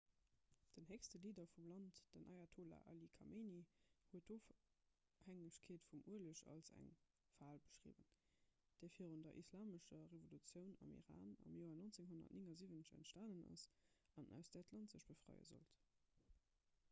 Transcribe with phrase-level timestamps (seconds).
[0.75, 3.59] den héchste leader vum land den ayatollah ali khamenei
[4.11, 6.89] huet d'ofhängegkeet vum ueleg als eng
[7.35, 8.07] fal beschriwwen
[8.79, 13.69] déi virun der islamescher revolutioun am iran am joer 1979 entstanen ass
[14.23, 15.79] an aus där d'land sech befreie sollt